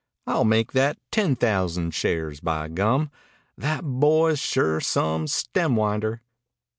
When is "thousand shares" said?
1.35-2.39